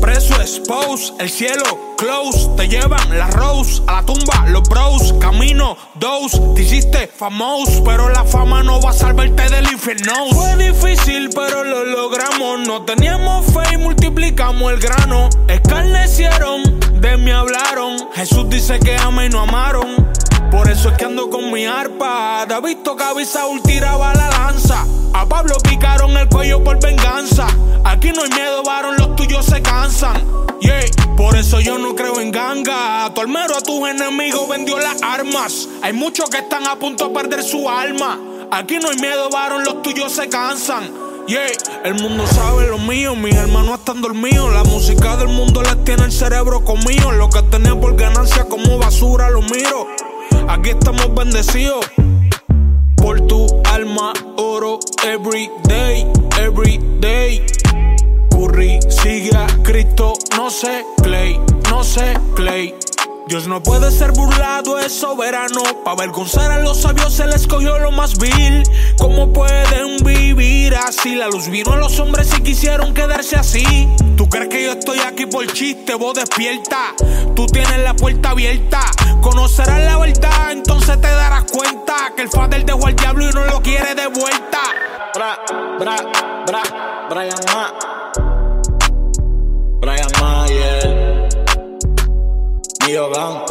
Preso 0.00 0.40
expose, 0.40 1.12
el 1.18 1.30
cielo 1.30 1.94
close. 1.96 2.48
Te 2.56 2.68
llevan 2.68 3.18
la 3.18 3.26
rose 3.28 3.82
a 3.86 3.94
la 3.94 4.06
tumba, 4.06 4.46
los 4.48 4.62
bros. 4.68 5.14
Camino 5.20 5.76
dos, 5.94 6.40
te 6.54 6.62
hiciste 6.62 7.06
famoso. 7.06 7.84
Pero 7.84 8.08
la 8.08 8.24
fama 8.24 8.62
no 8.62 8.80
va 8.80 8.90
a 8.90 8.92
salvarte 8.92 9.48
del 9.48 9.70
infierno. 9.70 10.12
Fue 10.32 10.56
difícil, 10.56 11.30
pero 11.34 11.64
lo 11.64 11.84
logramos. 11.84 12.66
No 12.66 12.82
teníamos 12.84 13.46
fe 13.46 13.74
y 13.74 13.76
multiplicamos 13.76 14.72
el 14.72 14.80
grano. 14.80 15.28
Escarnecieron, 15.48 16.80
de 17.00 17.16
mí 17.16 17.30
hablaron. 17.30 18.10
Jesús 18.14 18.48
dice 18.48 18.78
que 18.80 18.96
ama 18.96 19.26
y 19.26 19.28
no 19.28 19.40
amaron. 19.40 20.10
Por 20.50 20.68
eso 20.68 20.88
es 20.88 20.96
que 20.96 21.04
ando 21.04 21.30
con 21.30 21.52
mi 21.52 21.64
arpa. 21.64 22.44
David 22.46 22.78
tocaba 22.82 23.22
y 23.22 23.24
Saúl 23.24 23.62
tiraba 23.62 24.12
la 24.14 24.28
lanza. 24.28 24.84
A 25.12 25.24
Pablo 25.26 25.56
picaron 25.62 26.16
el 26.16 26.28
cuello 26.28 26.64
por 26.64 26.80
venganza. 26.80 27.46
Aquí 27.84 28.10
no 28.12 28.22
hay 28.22 28.30
miedo, 28.30 28.62
varón, 28.64 28.96
los 28.98 29.14
tuyos 29.16 29.46
se 29.46 29.62
cansan. 29.62 30.24
Yeah, 30.60 30.80
por 31.16 31.36
eso 31.36 31.60
yo 31.60 31.78
no 31.78 31.94
creo 31.94 32.20
en 32.20 32.32
ganga. 32.32 33.10
Tu 33.14 33.20
almero, 33.20 33.56
a 33.56 33.60
tus 33.60 33.88
enemigos 33.88 34.48
vendió 34.48 34.78
las 34.78 35.00
armas. 35.02 35.68
Hay 35.82 35.92
muchos 35.92 36.28
que 36.28 36.38
están 36.38 36.66
a 36.66 36.76
punto 36.76 37.08
de 37.08 37.14
perder 37.14 37.42
su 37.44 37.68
alma. 37.68 38.18
Aquí 38.50 38.78
no 38.78 38.90
hay 38.90 38.96
miedo, 38.96 39.30
varón, 39.30 39.64
los 39.64 39.82
tuyos 39.82 40.12
se 40.12 40.28
cansan. 40.28 40.90
Yeah, 41.28 41.46
el 41.84 41.94
mundo 41.94 42.26
sabe 42.26 42.66
lo 42.66 42.78
mío, 42.78 43.14
mis 43.14 43.36
hermanos 43.36 43.78
están 43.78 44.00
dormidos. 44.00 44.52
La 44.52 44.64
música 44.64 45.16
del 45.16 45.28
mundo 45.28 45.62
les 45.62 45.84
tiene 45.84 46.04
el 46.04 46.12
cerebro 46.12 46.64
comido. 46.64 47.12
Lo 47.12 47.30
que 47.30 47.40
tenía 47.42 47.78
por 47.78 47.94
ganancia 47.94 48.46
como 48.46 48.78
basura 48.78 49.30
lo 49.30 49.40
miro. 49.42 49.86
Aquí 50.50 50.70
estamos 50.70 51.14
bendecidos 51.14 51.86
por 52.96 53.20
tu 53.28 53.46
alma, 53.66 54.12
oro, 54.36 54.80
every 55.04 55.48
day, 55.68 56.04
every 56.40 56.78
day. 56.98 57.46
Curry 58.32 58.80
sigue 58.88 59.30
a 59.36 59.46
Cristo, 59.62 60.14
no 60.36 60.50
sé, 60.50 60.84
Clay, 61.04 61.40
no 61.70 61.84
sé, 61.84 62.18
Clay. 62.34 62.74
Dios 63.26 63.46
no 63.46 63.62
puede 63.62 63.90
ser 63.90 64.12
burlado, 64.12 64.78
es 64.78 64.92
soberano. 64.92 65.62
Para 65.84 65.92
avergonzar 65.92 66.50
a 66.50 66.58
los 66.58 66.80
sabios 66.80 67.12
se 67.12 67.26
les 67.26 67.46
cogió 67.46 67.78
lo 67.78 67.92
más 67.92 68.18
vil. 68.18 68.62
¿Cómo 68.98 69.32
pueden 69.32 70.04
vivir 70.04 70.74
así? 70.74 71.14
La 71.14 71.28
luz 71.28 71.48
vino 71.48 71.72
a 71.72 71.76
los 71.76 71.98
hombres 72.00 72.30
y 72.36 72.42
quisieron 72.42 72.92
quedarse 72.92 73.36
así. 73.36 73.88
¿Tú 74.16 74.28
crees 74.28 74.48
que 74.48 74.64
yo 74.64 74.72
estoy 74.72 74.98
aquí 75.00 75.26
por 75.26 75.46
chiste? 75.52 75.94
Vos 75.94 76.14
despierta. 76.14 76.94
Tú 77.34 77.46
tienes 77.46 77.78
la 77.78 77.94
puerta 77.94 78.30
abierta. 78.30 78.80
Conocerás 79.20 79.80
la 79.80 79.98
verdad, 79.98 80.52
entonces 80.52 81.00
te 81.00 81.08
darás 81.08 81.44
cuenta 81.50 82.12
que 82.16 82.22
el 82.22 82.28
Fader 82.28 82.64
dejó 82.64 82.86
al 82.86 82.96
diablo 82.96 83.28
y 83.28 83.32
no 83.32 83.44
lo 83.44 83.62
quiere 83.62 83.94
de 83.94 84.06
vuelta. 84.08 84.60
Bra, 85.14 85.38
bra, 85.78 85.96
bra, 86.46 86.62
Brian 87.08 87.38
Ma. 87.52 87.74
Brian 89.80 90.10
Mayer. 90.20 90.39
Miogan. 92.90 93.44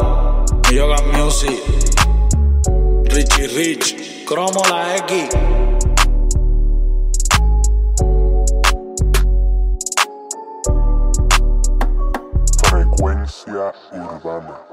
Miogan 0.68 1.12
Music. 1.12 1.62
Richie 3.08 3.46
Rich. 3.46 4.24
Cromo 4.26 4.60
la 4.68 4.96
X. 4.96 5.28
Frecuencia 12.68 13.72
urbana. 13.92 14.69